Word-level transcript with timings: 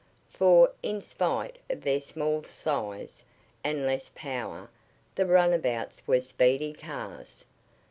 For, 0.31 0.71
in 0.81 0.99
spite 0.99 1.57
of 1.69 1.81
their 1.83 2.01
small 2.01 2.41
size 2.41 3.23
and 3.63 3.85
less 3.85 4.09
power 4.15 4.67
the 5.13 5.27
runabouts 5.27 6.01
were 6.07 6.21
speedy 6.21 6.73
cars. 6.73 7.45